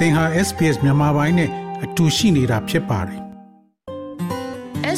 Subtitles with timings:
[0.00, 1.50] သင်ဟာ SPS မြန်မာပိုင်းနဲ့
[1.84, 3.20] အတူရှိနေတာဖြစ်ပါတယ်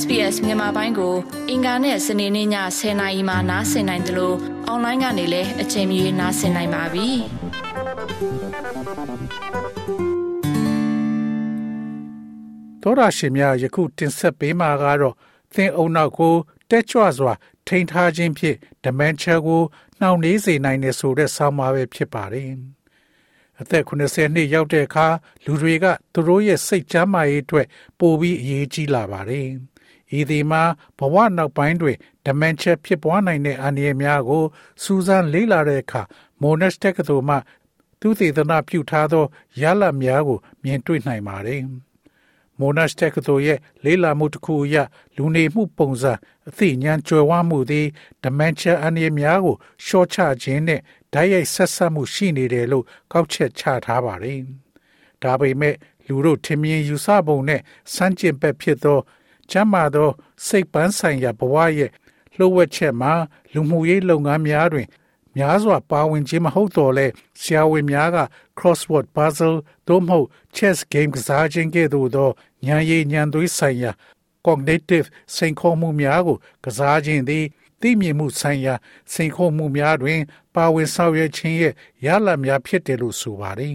[0.00, 1.14] SBS မြန်မာပိုင်းကို
[1.50, 2.48] အင်ကာနဲ့စနေနေ့ည
[2.78, 4.36] 10:00နာရီမှနားဆင်နိုင်တယ်လို့
[4.66, 7.08] အွန်လိုင်းကနေလည်းအချိန်မီနားဆင်နိုင်ပါပြီ။
[12.82, 15.14] သောရရှင်များယခုတင်ဆက်ပေးမှာကတော့
[15.54, 16.34] သင်အုံနောက်ကို
[16.70, 17.32] တက်ကြွစွာ
[17.66, 19.62] ထိန်းထားခြင်းဖြင့် dementia ကို
[20.00, 22.50] နှောင့်နှေးစေနိုင်တယ်ဆိုတဲ့ဆောင်းပါးပဲဖြစ်ပါတယ်။
[23.62, 25.06] အသက်80နှစ်ရောက်တဲ့အခါ
[25.44, 27.66] လူတွေကသူတို့ရဲ့စိတ်ချမ်းသာရေးအတွက်
[27.98, 29.48] ပိုပြီးအရေးကြီးလာပါတယ်။
[30.18, 30.62] ဤဒီမှာ
[30.98, 31.96] ဘဝနောက်ပိုင်းတွင်
[32.26, 34.44] dementia ဖြစ်ပွားနိုင်တဲ့အန္တရာယ်များကို
[34.82, 36.02] စူးစမ်းလေ့လာတဲ့အခါ
[36.42, 37.36] Monash တက္ကသိုလ်မှ
[38.00, 39.24] သူသေသနာပြုထားသော
[39.60, 41.62] ရလဒ်များကိုမြင်တွေ့နိုင်ပါတယ်။
[42.60, 44.76] Monash တက္ကသိုလ်ရဲ့လေ့လာမှုတစ်ခုအရ
[45.16, 46.12] လူနေမှုပုံစံ
[46.48, 47.86] အသိဉာဏ်ကြွယ်ဝမှုသည်
[48.22, 50.80] dementia အန္တရာယ်များကိုရှော့ချခြင်းနဲ့
[51.12, 54.40] ဓာတ်ရိုက်ဆက်ဆက်မှုရှိနေတယ်လို့ကောက်ချက်ချထားပါတယ်။
[55.22, 57.60] ဒါပေမဲ့လူတို့ထင်မြင်ယူဆပုံနဲ့
[57.94, 58.98] စမ်းကျင်ဘက်ဖြစ်သော
[59.50, 60.10] ကျမ်းမာသော
[60.46, 61.90] စိတ်ပန်းဆိုင်ရာဘဝရဲ့
[62.36, 63.12] လှုပ်ဝက်ချက်မှာ
[63.52, 64.88] လူမှုရေးလုပ်ငန်းများတွင်
[65.36, 67.06] များစွာပါဝင်ခြင်းမဟုတ်တော့လဲ
[67.40, 68.18] ဆရာဝန်များက
[68.58, 69.56] crossword puzzle
[69.88, 72.30] သို့မဟုတ် chess game ကစားခြင်းကဲ့သို့သော
[72.66, 73.92] ဉာဏ်ရည်ဉာဏ်သွေးဆိုင်ရာ
[74.46, 77.44] cognitive စိန်ခေါ်မှုများကို ကစားခြင်းသည်
[77.80, 78.74] သိမြင်မှုဆိုင်ရာ
[79.12, 80.20] စိန်ခေါ်မှုများတွင်
[80.54, 81.74] ပါဝင်ဆောင်ရွက်ခြင်းရဲ့
[82.06, 83.74] ရလဒ်များဖြစ်တယ်လို့ဆိုပါတယ်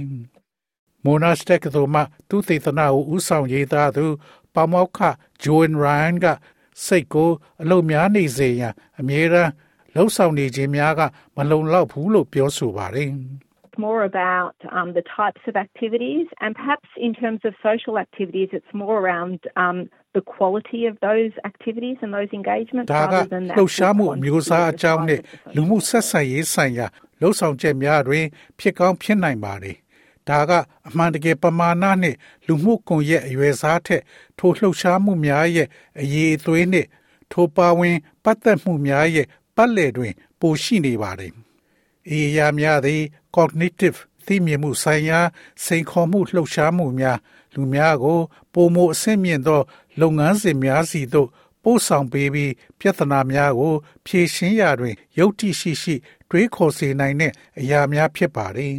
[1.06, 4.06] ။Monash တက္ကသိုလ်မှသူသေသနာကိုဦးဆောင်ရေးသားသူ
[4.54, 5.00] ပါမောက္ခ
[5.44, 6.26] Joan Ryan က
[6.86, 7.30] စိတ်ကို
[7.62, 9.52] အလုံများနေစေရန်အမြဲတမ်း
[9.95, 11.01] လှုပ်ဆောင်နေခြင်းများက
[11.37, 13.11] မလုံလောက်ဘူးလို့ပြောဆိုပါတယ်။
[13.79, 18.73] more about um, the types of activities, and perhaps in terms of social activities, it's
[18.75, 23.55] more around um, the quality of those activities and those engagements ဒါက rather than the
[23.59, 26.87] လှုပ်ရှားမှု actual အမျိုးအစားအ quantity ကြောင်း of နဲ့ the social လူမှုဆက်ဆံရေးဆိုင်ရာ
[27.21, 28.25] လှုပ်ဆောင်ချက်များတွင်
[28.59, 29.77] ဖြစ်ကောင်းဖြစ်နိုင်ပါတယ်။
[30.29, 30.53] ဒါက
[30.89, 34.03] အမှန်တကယ်ပမာဏနှင့်လူမှုကွန်ရက်အရွယ်စားထက်
[34.39, 35.69] ထိုလှုပ်ရှားမှုများရဲ့
[36.01, 36.89] အရေးအသွေးနှင့်
[37.33, 39.27] ထိုပါဝင်ပတ်သက်မှုများရဲ့
[39.58, 41.34] ပတ်လည်တွင် ပိုရှိနေပါတယ်။
[42.10, 43.02] အေးရများသည်
[43.36, 45.20] cognitive သိမြင်မှုဆိုင်ရာ
[45.64, 47.20] စိန်ခေါ်မှုလှုပ်ရှားမှုများ
[47.54, 48.20] လူများကို
[48.54, 49.62] ပုံမအဆင့်မြင့်သော
[50.02, 51.30] လုပ်ငန်းစဉ်များစီသို့
[51.64, 53.76] ပို့ဆောင်ပေးပြီးပြဿနာများကို
[54.06, 55.96] ဖြေရှင်းရာတွင်ယုတ်တိရှိရှိ
[56.30, 58.76] တွေးခေါ်စေနိုင်တဲ့အရာများဖြစ်ပါတယ်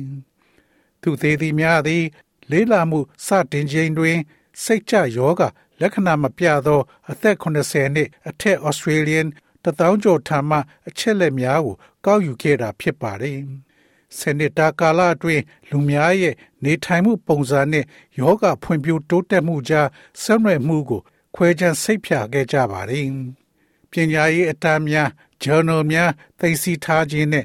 [1.03, 2.05] ။သူသေးသည်များသည်
[2.51, 4.19] လေးလာမှုစတင်ခြင်းတွင်
[4.65, 5.43] စိတ်ကြယောဂ
[5.81, 6.81] လက္ခဏာမပြသော
[7.11, 9.27] အသက်80နှစ်အထက် Australian
[9.63, 10.59] တထောင်ကျော်ထံမှ
[10.89, 13.39] အချက်လက်များကိုကောက်ယူခဲ့တာဖြစ်ပါတယ်။
[14.19, 17.85] စနစ်တာကာလအတွင်းလူများရဲ့နေထိုင်မှုပုံစံနဲ့
[18.19, 19.89] ယောဂဖွံ့ဖြိုးတိုးတက်မှုကြား
[20.23, 21.01] ဆက်နွယ်မှုကို
[21.35, 23.07] ခွဲခြမ်းစိတ်ဖြာခဲ့ကြပါတယ်။
[23.91, 25.09] ပညာရေးအတန်းများ
[25.43, 27.45] journal များသိသိထားခြင်းနဲ့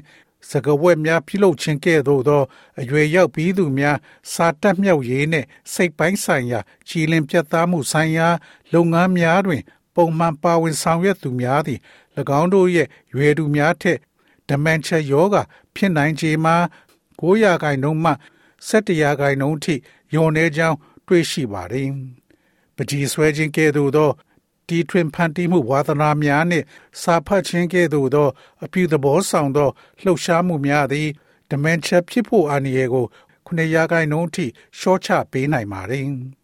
[0.50, 2.42] စကဝက်များပြုလုပ်ခြင်းကဲ့သို့သော
[2.80, 3.98] အရွယ်ရောက်ပြီးသူများ
[4.32, 8.28] စာတက်မြောက်ရေးနှင့်စိတ်ပိုင်းဆိုင်ရာကြည်လင်ပြတ်သားမှုဆိုင်ရာ
[8.72, 9.62] လုပ်ငန်းများတွင်
[9.94, 11.80] ပုံမှန်ပါဝင်ဆောင်ရွက်သူများသည်၎
[12.40, 13.98] င်းတို့ရဲ့ရွယ်သူများထက်
[14.48, 15.36] dementia ယောဂ
[15.74, 16.56] ဖြစ်နိုင်ခြေမှာ
[17.20, 18.12] 9ရာခိုင်နှုန်းမှ
[18.68, 19.74] 17ရာခိုင်နှုန်းထိ
[20.12, 21.88] ညော်နေကြောင်းတွေ့ရှိပါတယ်။
[22.76, 24.10] ပကြီးဆွဲခြင်းကဲ့သို့သော
[24.68, 26.64] တီထွင်ဖန်တီးမှုဝါသနာများနှင့်
[27.02, 28.28] စာဖတ်ခြင်းကဲ့သို့သော
[28.64, 29.70] အပြုသဘောဆောင်သော
[30.02, 31.08] လှုပ်ရှားမှုများသည်
[31.50, 33.06] dementia ဖြစ်ဖို့အန္တရာယ်ကို
[33.46, 34.46] 9ရာခိုင်နှုန်းထိ
[34.78, 36.08] ရှော့ချပေးနိုင်ပါတယ်။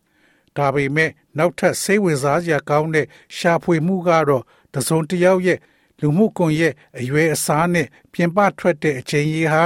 [0.61, 3.07] ဒါပေမဲ့နောက်ထပ်စိတ်ဝင်စားစရာကောင်းတဲ့
[3.37, 4.45] ရှာဖွေမှုကတော့
[4.75, 5.59] တစုံတစ်ယောက်ရဲ့
[6.01, 9.65] လူမှုကွန်ရက်အရွယ်အစားနဲ့ပြင်ပထွက်တဲ့အချိန်ကြီးဟာ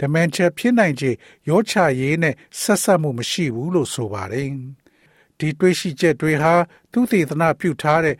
[0.00, 1.10] dementia ဖြစ်နိုင်ခြေ
[1.48, 4.48] ရောချရေးနဲ့ဆက်ဆက်မှုမရှိဘူးလို့ဆိုပါတယ်။
[5.38, 6.54] ဒီတွေးရှိချက်တွေဟာ
[6.92, 8.16] သူသေသနာပြုထားတဲ့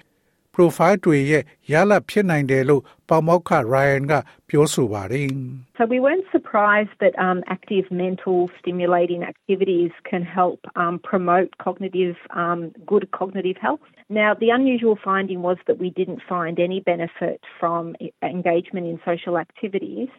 [0.56, 4.14] profile တွေရဲ့ရလဒ်ဖြစ်နိုင်တယ်လို့ပေါမောက္ခ Ryan က
[4.50, 5.30] ပြောဆိုပါတယ်။
[5.78, 12.18] So we weren't surprised that um, active mental stimulating activities can help um, promote cognitive
[12.44, 12.60] um,
[12.92, 13.86] good cognitive health.
[14.22, 18.98] Now, the unusual finding was that we didn't find any benefit from e- engagement in
[19.10, 20.10] social activities.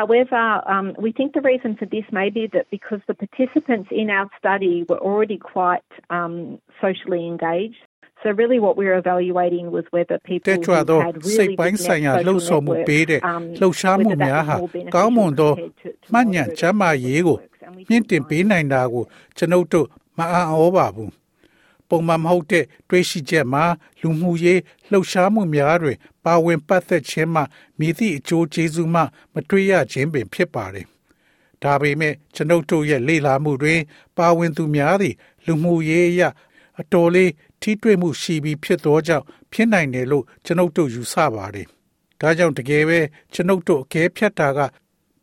[0.00, 0.42] However,
[0.74, 4.28] um, we think the reason for this may be that because the participants in our
[4.38, 6.36] study were already quite um,
[6.80, 7.82] socially engaged.
[8.25, 11.57] So really what we were evaluating was whether people တက်ကြွ who သော had စိတ် really
[11.59, 14.49] ပိုင်း good ဆိုင်ရာ net လှုပ် social ဆော်မှု networks, ပေးတဲ့ um, လှုပ်ရှားမှု whether that များ was
[14.49, 17.63] ဟာ more beneficial ကောင်းမွန်သော compared to- to မှတ်ညံ moderate ချမ်းမာရေးကို networks.
[17.65, 19.03] And we မြင့်တင်ပေးနိုင်တာကို
[19.37, 19.87] ကျွန်ုပ်တို့
[20.17, 21.11] မအံ့ဩပါဘူး
[21.89, 23.63] ပုံမှန်မဟုတ်တဲ့တွေးရှိချက်မှာ
[24.01, 24.59] လူမှုရေး
[24.91, 27.41] လှုပ်ရှားမှုများတွင် ပါဝင်ပတ်သက်ခြင်းမှ
[27.79, 29.01] မိသည့်အကျိုးကျေးဇူးမှ
[29.33, 30.85] မတွေ့ရခြင်းပင်ဖြစ်ပါတယ်
[31.63, 33.79] ဒါပေမဲ့ကျွန်ုပ်တို့ရဲ့လေ့လာမှုတွင်
[34.17, 36.21] ပါဝင်သူများသည်လူမှုရေးအရ
[36.79, 37.31] အတော်လေး
[37.61, 41.67] ထိတွေ့မှုရှိပြီးဖြစ်သောကြောင့်ဖြစ်နိုင်တယ်လို့ကျွန်ုပ်တို့ယူဆပါတယ်။
[42.21, 42.99] ဒါကြောင့်တကယ်ပဲ
[43.33, 44.59] ကျွန်ုပ်တို့အကဲဖြတ်တာက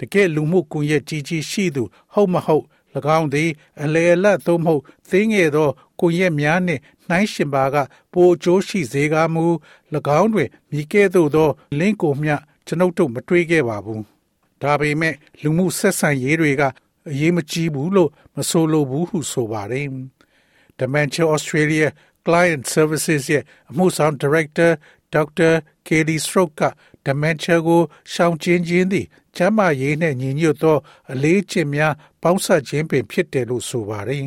[0.01, 1.83] တကယ်လူမှုကွန်ရက်ကြီးကြီးရှိသူ
[2.13, 2.65] ဟုတ်မဟုတ်၎
[3.19, 3.51] င်းသည်
[3.83, 5.69] အလေအလတ်သို့မဟုတ်သိငယ်သော
[6.01, 7.77] ကိုရက်များနှင့်နှိုင်းရှင်ပါက
[8.13, 9.45] ပိုအကျိုးရှိစေကားမူ၎
[10.21, 11.49] င်းတွင်မိကဲ့သို့သော
[11.79, 12.35] လင်းကိုမျှ
[12.67, 14.05] ကျွန်ုပ်တို့မတွေးခဲ့ပါဘူး
[14.63, 16.63] ဒါပေမဲ့လူမှုဆက်ဆံရေးတွေက
[17.11, 19.89] အရေးမကြီးဘူးလို့မဆိုလိုဘူးဟုဆိုပါတယ်
[20.82, 21.88] Dementia Australia
[22.26, 24.72] Client Services ရဲ့အမှုဆောင် Director
[25.16, 25.54] Dr.
[25.88, 26.64] Katie Stroke က
[27.08, 27.82] Dementia ကို
[28.14, 29.06] ရှောင်ကျဉ်ခြင်းသည်
[29.36, 30.78] ကျန်းမာရေးနှင့်ညီညွတ်သော
[31.12, 31.94] အလေးအကျင့်များ
[32.24, 34.26] ပေါင်းစပ်ခြင်းပင်ဖြစ်တယ်လို့ဆိုပါတယ်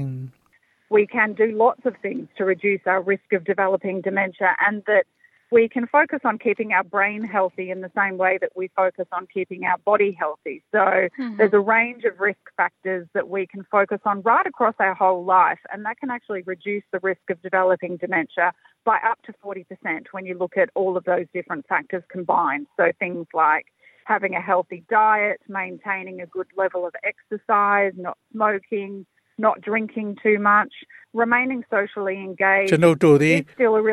[0.99, 5.05] We can do lots of things to reduce our risk of developing dementia and that
[5.52, 9.06] we can focus on keeping our brain healthy in the same way that we focus
[9.12, 10.64] on keeping our body healthy.
[10.72, 11.38] So mm-hmm.
[11.38, 15.24] there's a range of risk factors that we can focus on right across our whole
[15.24, 18.54] life, and that can actually reduce the risk of developing dementia
[18.86, 19.66] by up to 40%
[20.12, 22.68] when you look at all of those different factors combined.
[22.78, 23.66] So things like
[24.06, 29.06] having a healthy diet, maintaining a good level of exercise, not smoking,
[29.38, 30.74] not drinking too much,
[31.22, 33.38] remaining socially engaged ကျွန်ုပ်တို့သည်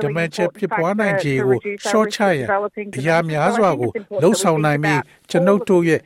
[0.04, 1.58] ဒမန်ချက်ဖြစ်ပွားနိုင်ခြေကို
[1.88, 2.46] ရှော့ချရန်
[2.96, 3.90] အရာများစွာကို
[4.22, 6.00] လှုံ့ဆော်နိုင်ပြီးကျွန်ုပ်တို့ရဲ့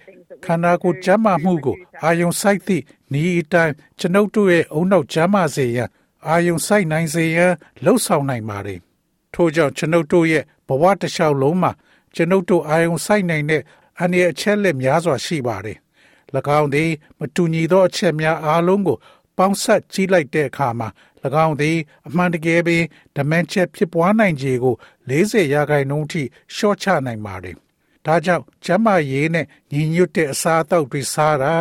[0.44, 2.82] ခန္ဓာကိုယ်ကျန်းမာမှုကိုအာယုံစိုက်သည့်
[3.20, 5.88] ဤအတိုင်းကျွန်ုပ်တို့ရဲ့အုံနောက်ကျန်းမာစေရန်
[6.28, 7.52] အာယုံစိုက်နိုင်စေရန်
[7.84, 8.80] လှုံ့ဆော်နိုင်ပါတယ်
[9.34, 11.72] ထို့ကြောင့်ကျွန်ုပ်တို့ရဲ့ဘဝတစ်လျှောက်လုံးမှာ
[12.14, 13.62] ကျွန်ုပ်တို့အာယုံစိုက်နိုင်တဲ့
[14.00, 15.78] အန္တရာယ်အချက်လက်များစွာရှိပါတယ်၎
[16.58, 18.98] င်းသည်မတူညီသောအချက်များအားလုံးကို
[19.36, 20.88] ပေါင်းဆက်ကြီးလိုက်တဲ့အခါမှာ၎
[21.46, 21.76] င်းသည်
[22.08, 22.84] အမှန်တကယ်ပင်
[23.16, 24.74] ဒမန်ချက်ဖြစ်ပွားနိုင်ခြေကို
[25.10, 26.22] 40ရာခိုင်နှုန်းထိ
[26.54, 27.56] ရှော့ချနိုင်ပါတယ်။
[28.06, 31.52] ဒါကြောင့်ကျန်းမာရေးနဲ့ညီညွတ်တဲ့အစားအသောက်တွေစားတာ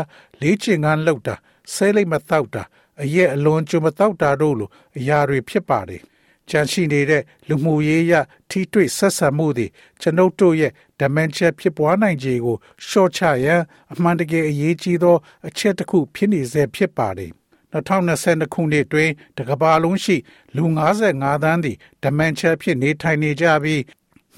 [0.42, 1.36] လေ့ကျင့်ခန်းလုပ်တာ
[1.74, 2.64] ဆဲလိပ်မတောက်တာ
[3.04, 6.02] အရက်အလွန်ကျွမတောက်တာတို့လိုအရာတွေဖြစ်ပါတယ်။
[6.50, 8.14] ကြံရှိနေတဲ့လူမှုရေးရ
[8.50, 9.68] ထိတွေ့ဆက်ဆံမှုတွေ
[10.02, 12.58] ကျွန်ုပ်တို့ရဲ့ dementia ဖြစ်ပွားနိုင်ခြေကို
[12.88, 13.62] ရှော့ချရန်
[13.92, 15.18] အမှန်တကယ်အရေးကြီးသော
[15.48, 17.32] အချက်တစ်ခုဖြစ်နေစေဖြစ်ပါတယ်။
[17.76, 20.18] 2022ခုနှစ်တွင်တကဘာလုံးရှိ
[20.56, 20.64] လူ
[21.04, 23.82] 55သန်းသည်ဒမန်ချာဖြစ်နေထိုင်နေကြပြီး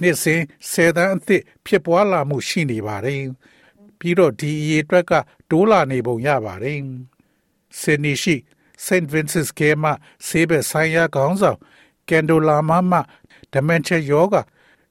[0.02, 0.42] နှစ်စဉ်
[0.72, 3.22] 10သန်းအသစ်ဖြစ်ပွားလာမှုရှိနေပါတယ်။
[4.00, 5.14] ပြီးတော့ဒီအရေးအတွက်က
[5.50, 6.80] တိုးလာနေပုံရပါတယ်။
[7.80, 8.36] ဆင်နီရှိ
[8.86, 9.08] St.
[9.14, 9.92] Vincent's ကမှ
[10.28, 11.60] ဆေးဘက်ဆိုင်ရာခေါင်းဆောင်
[12.10, 12.94] ကန်ဒိုလာမမ
[13.54, 14.36] ဒမန်ချာယောဂ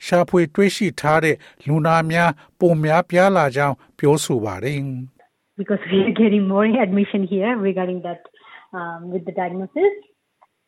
[0.05, 4.81] ရှာဖွေတွေးရှိထားတဲ့လူနာများပုံများပြားလာကြောင်းပြောဆိုပါတယ်။
[5.61, 8.21] Because we are getting more admission here regarding that
[8.79, 9.93] um, with the diagnosis,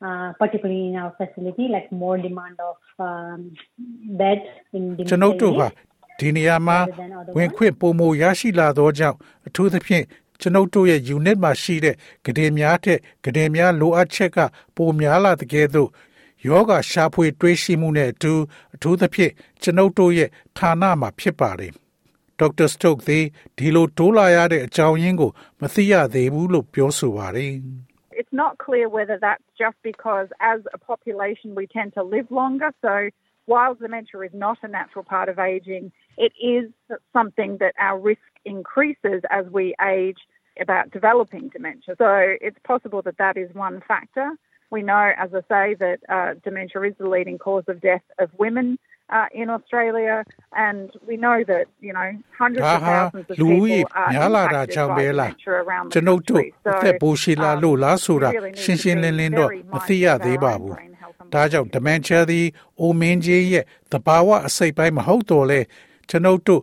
[0.06, 2.78] uh, particularly in our facility, like more demand of
[3.08, 3.40] um,
[4.20, 5.68] beds in ကျွန်ုပ်တို့ဟာ
[6.20, 6.78] ဒီနေရာမှာ
[7.36, 9.16] ဝင်ခွင့်ပုံမရရှိလာသောကြောင့်
[9.46, 10.04] အထူးသဖြင့်
[10.40, 11.94] ကျွန်ုပ်တို့ရဲ့ unit မှာရှိတဲ့
[12.26, 14.38] ကတိများထက်ကတိများလိုအပ်ချက်က
[14.76, 15.90] ပိုများလာတဲ့ကဲ့သို့
[16.46, 18.32] ယောဂရှာဖွေတွေးရှိမှုနဲ့အတူ
[18.74, 19.32] အထူးသဖြင့်
[19.62, 21.72] ကျွန်ုပ်တို့ရဲ့ဌာနမှာဖြစ်ပါတယ်
[22.38, 23.24] ဒေါက်တာစတုတ်သည်
[23.56, 27.52] ဒီလိုတိုးလာရတဲ့အကြောင်းရင်းကို မသိရသေးဘူးလို့ပြောဆိုပါတယ်
[28.18, 32.72] it's not clear whether that's just because as a population we tend to live longer.
[32.82, 33.10] So
[33.46, 36.70] while dementia is not a natural part of aging, it is
[37.12, 40.18] something that our risk increases as we age
[40.60, 41.94] about developing dementia.
[41.96, 44.32] So it's possible that that is one factor.
[44.70, 48.30] We know, as I say, that uh, dementia is the leading cause of death of
[48.36, 48.80] women
[49.10, 52.08] uh, in Australia, and we know that you know
[52.38, 56.54] hundreds of thousands of people are impacted by dementia around the country.
[56.64, 58.30] So, အသက်ပိုရှိလာလို့လားဆိုတာ
[58.62, 60.74] ရှင်းရှင်းလင်းလင်းတော့မသိရသေးပါဘူး။
[61.32, 62.46] ဒါကြောင့် dementia သည်
[62.80, 65.60] အိုမင်းကြီးရဲ့သဘာဝအစိတ်ပိုင်းမဟုတ်တော့လဲ
[66.08, 66.62] ကျွန်ုပ်တို့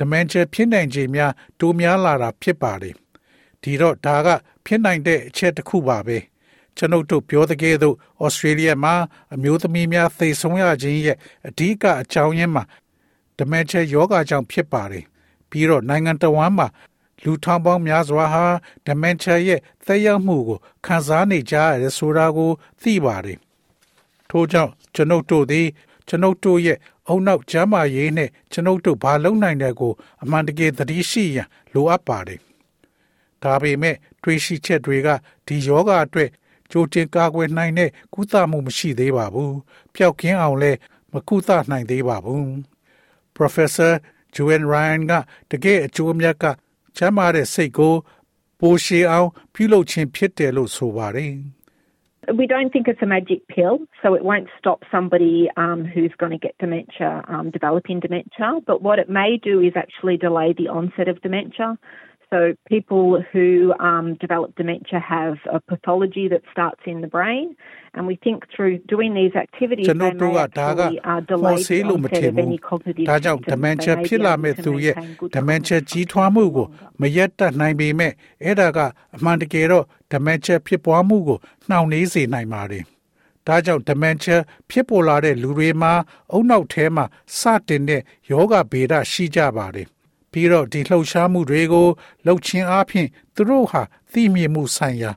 [0.00, 2.94] dementia ဖြစ်နိုင်ခြေများတိုးများလာတာဖြစ်ပါတယ်။
[3.62, 4.28] ဒီတော့ဒါက
[4.64, 6.18] ဖြစ်နိုင်တဲ့အချက်တစ်ခုပါပဲ။
[6.78, 8.94] ကျွန်ုပ်တို့ပြောတဲ့ကဲ့သို့ဩစတြေးလျမှာ
[9.34, 11.16] အမျိုးသမီးများသေဆုံးရခြင်းရဲ့
[11.48, 12.64] အဓိကအကြောင်းရင်းမှာ
[13.38, 15.04] ဒမန်ချာယောဂါကြောင့်ဖြစ်ပါတယ်
[15.50, 16.66] ပြီးတော့နိုင်ငံတော်ဝန်မှာ
[17.22, 18.44] လူထောင်ပေါင်းများစွာဟာ
[18.86, 22.50] ဒမန်ချာရဲ့သက်ရောက်မှုကိုခံစားနေကြရဆိုတာကို
[22.82, 23.38] သိပါတယ်
[24.30, 25.66] ထို့ကြောင့်ကျွန်ုပ်တို့သည်
[26.08, 29.92] ကျွန်ုပ်တို့ရဲ့အုံနောက်ကျမ်းမာရေးနဲ့ကျွန်ုပ်တို့ဘာလုပ်နိုင်တဲ့ကို
[30.22, 32.40] အမှန်တကယ်သတိရှိရန်လိုအပ်ပါတယ်
[33.42, 35.08] ဒါပေမဲ့တွေးရှိချက်တွေက
[35.46, 36.30] ဒီယောဂအတွက်
[36.71, 39.53] ကြိုတင်ကာကွယ်နိုင်တဲ့ကုသမှုမရှိသေးပါဘူး။
[39.95, 40.79] ပျောက်ကင်းအောင်လည်း
[41.13, 42.47] မကုသနိုင်သေးပါဘူး။
[43.37, 43.91] Professor
[44.35, 45.13] Joanne Ryan က
[45.51, 46.45] တကယ်အကျိုးအမြတ်က
[46.97, 47.95] ချမ်းသာတဲ့စိတ်ကို
[48.59, 51.35] ပိုရှည်အောင်ပြုလုပ်ခြင်းဖြစ်တယ်လို့ဆိုပါတယ်။
[52.31, 56.31] we don't think it's a magic pill, so it won't stop somebody um, who's going
[56.31, 58.61] to get dementia um, developing dementia.
[58.65, 61.77] But what it may do is actually delay the onset of dementia.
[62.33, 67.55] So people who um, develop dementia have a pathology that starts in the brain,
[67.93, 72.37] and we think through doing these activities, they may actually uh, delay the onset of
[72.47, 74.95] any cognitive ဒါကြောင့် dementia ဖြစ်လာမဲ့သူရဲ့
[75.35, 76.67] dementia ကြီးထွားမှုကို
[77.01, 78.79] မရက်တတ်နိုင်ပေမဲ့အဲ့ဒါက
[79.15, 82.83] အမှန်တကယ်တော့ dementia ဖြစ်ပွားမှုကိုနှောင့်နှေးစေနိုင်ပါတယ်။
[83.47, 84.37] ဒါကြောင့် dementia
[84.69, 85.93] ဖြစ်ပေါ်လာတဲ့လူတွေမှာ
[86.31, 87.05] အုံနောက်ထဲမှာ
[87.39, 89.87] စတင်တဲ့ယောဂဗေဒရှိကြပါတယ်။
[90.32, 91.88] ပြီးတော့ဒီလှုပ်ရှားမှုတွေကို
[92.26, 93.82] လှုပ်ခြင်းအပြင်သူတို့ဟာ
[94.12, 95.10] သိမြင်မှုဆိုင်ရာ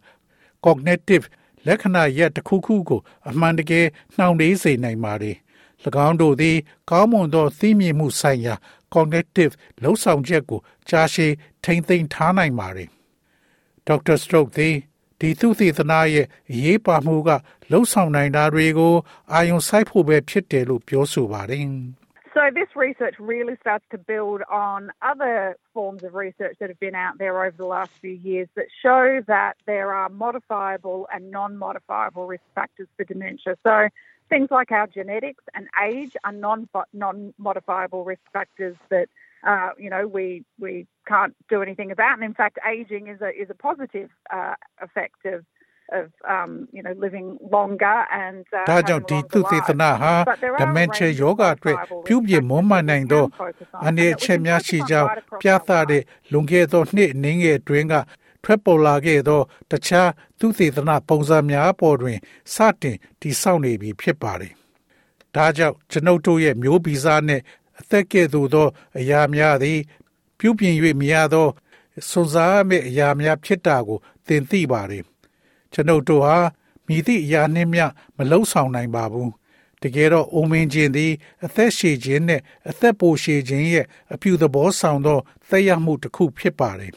[0.66, 1.26] cognitive
[1.68, 3.88] လက္ခဏာရက်တစ်ခုခုကိုအမှန်တကယ်
[4.18, 5.36] နှောင့်နှေးစေနိုင်ပါတယ်။၎
[6.08, 6.58] င်းတို့သည်
[6.90, 8.56] ကောင်းမွန်သောသိမြင်မှုဆိုင်ရာ
[8.94, 12.90] cognitive လှုပ်ဆောင်ချက်ကိုကြာရှည်ထိမ့်သိမ်းထားနိုင်ပါတယ်။
[13.88, 14.18] Dr.
[14.24, 14.76] Stroke သည်
[15.20, 17.30] ဒီသူသေသနာရဲ့အရေးပါမှုက
[17.72, 18.96] လှုပ်ဆောင်နိုင်တာတွေကို
[19.34, 21.66] အာယုံစိုက်ဖို့ပဲဖြစ်တယ်လို့ပြောဆိုပါတယ်။
[22.01, 22.01] So
[22.52, 27.18] this research really starts to build on other forms of research that have been out
[27.18, 32.44] there over the last few years that show that there are modifiable and non-modifiable risk
[32.56, 33.58] factors for dementia.
[33.66, 33.90] So
[34.30, 39.10] things like our genetics and age are non non-modifiable risk factors that
[39.46, 42.14] uh, you know we we can't do anything about.
[42.14, 45.46] And in fact, aging is a is a positive uh, effect of
[46.00, 50.14] of um you know living longer and uh, ဒါကြောင့်ဒီသုသေသနာဟာ
[50.62, 53.26] dementia ယောဂအတွက်ပြုပြင်မွမ်းမံနိုင်သော
[53.88, 55.10] အနေအချက်များရှိကြောင်း
[55.42, 57.94] ပြသတဲ့လွန်ခဲ့သောနှစ်နည်းငယ်တွင်က
[58.44, 62.18] ထွက်ပေါ်လာခဲ့သော တခြားသူသေသနာပုံစံများပေါ်တွင်
[62.54, 64.54] စတင်တည်ဆောက်နေပြီဖြစ်ပါတယ်။
[65.36, 67.44] ဒါကြောင့်ကျွန်ုပ်တို့ရဲ့မျိုးဗီဇနှင့်
[67.80, 68.68] အသက်ကဲ့သို့သော
[69.00, 69.80] အရာများသည်
[70.40, 71.48] ပြုပြင်၍မရသော
[72.10, 75.04] စွန်စားမဲ့အရာများဖြစ်တာကိုသင်သိပါတယ်
[75.74, 76.38] ကျွန်ုပ်တို့ဟာ
[76.88, 77.86] မိသည့်အရာနှင့်မျှ
[78.18, 79.32] မလုံဆောင်နိုင်ပါဘူး
[79.82, 81.12] တကယ်တော့အိုမင်းခြင်းသည်
[81.46, 86.94] အသက်ရှည်ခြင်းနဲ့အသက်ပိုရှည်ခြင်းရဲ့အပြုသဘောဆောင်သောသက်ရောက်မှုတစ်ခုဖြစ်ပါတယ်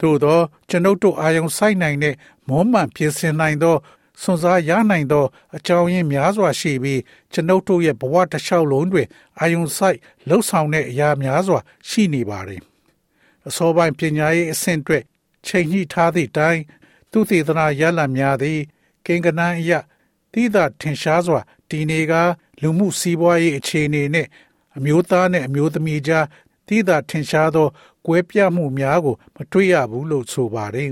[0.00, 2.14] သို့သောကျွန်ုပ်တို့အာယုံစိုက်နိုင်တဲ့
[2.48, 3.76] မောမှန်ပြင်ဆင်နိုင်သော
[4.22, 5.24] စွန်စားရနိုင်သော
[5.56, 7.00] အကြောင်းရင်းများစွာရှိပြီး
[7.32, 9.06] ကျွန်ုပ်တို့ရဲ့ဘဝတစ်လျှောက်လုံးတွင်
[9.40, 12.60] အာယုံစိုက်လှုပ်ဆောင်တဲ့အရာများစွာ ရှိနေပါတယ်
[13.48, 15.04] အစောပိုင်းပညာရေးအဆင့်အတွက်
[15.46, 16.60] ချိန်ညှိထားသည့်တိုင်
[17.10, 18.60] သူသေသနာရလများသည်
[19.06, 19.72] ကိင်္ဂနန်းအရ
[20.32, 22.12] တိသာထင်ရှားစွာတည်နေက
[22.62, 24.28] လူမှုစီးပွားရေးအခြေအနေနှင့်
[24.76, 26.26] အမျိုးသားနှင့်အမျိုးသမီးကြား
[26.68, 27.68] တိသာထင်ရှားသော
[28.06, 30.90] ကွဲပြားမှုများကို မတွေ့ရဘူးလို့ဆိုပါတယ်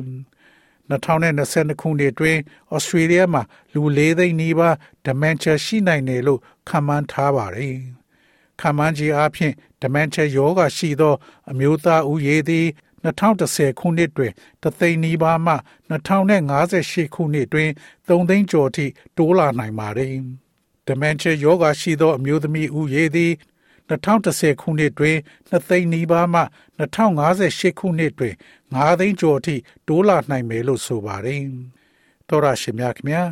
[0.91, 2.39] 2022ခုနှစ်တွင်
[2.75, 3.43] ဩစတြေးလျမှာ
[3.73, 4.75] လူ၄သိန်းနီးပါး
[5.07, 7.77] dementia ရှိနိုင်တယ်လို့ခန့်မှန်းထားပါတယ်။
[8.61, 11.15] ခန့်မှန်းကြီးအဖြစ် dementia ရောဂါရှိသော
[11.51, 12.67] အမျိုးသားဦးရေသည်
[13.05, 15.55] 2010ခုနှစ်တွင်တသိန်းနီးပါးမှ
[15.91, 17.71] 2058ခုနှစ်တွင်
[18.07, 18.87] 3သိန်းကျော်ထိ
[19.17, 20.17] တိုးလာနိုင်ပါသည်။
[20.87, 23.33] Dementia ယောဂါရှိသောအမျိုးသမီးဦးရေသည်
[23.89, 25.17] 2010ခုနှစ်တွင်
[25.51, 26.43] 2သိန်းနီးပါးမှ
[26.81, 28.35] 2058ခုနှစ်တွင်
[28.67, 29.55] 9သိန်းကျော်ထိ
[29.89, 31.43] တိုးလာနိုင်မယ်လို့ဆိုပါတယ်။
[32.29, 33.27] သောရရှိမြခင်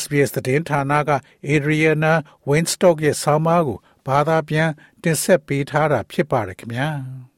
[0.00, 1.10] SBS သတင်းဌာနက
[1.52, 2.14] Adriana
[2.48, 4.70] Winstock ရဲ့ဆောင်းပါးကိုဘာသာပြန်
[5.02, 6.88] တင်ဆက်ပေးထားတာဖြစ်ပါတယ်ခင်ဗျာ။